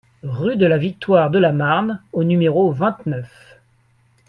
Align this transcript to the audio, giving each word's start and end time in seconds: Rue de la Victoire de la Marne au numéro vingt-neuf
Rue 0.23 0.55
de 0.57 0.65
la 0.65 0.79
Victoire 0.79 1.29
de 1.29 1.37
la 1.37 1.51
Marne 1.51 2.01
au 2.11 2.23
numéro 2.23 2.71
vingt-neuf 2.71 3.59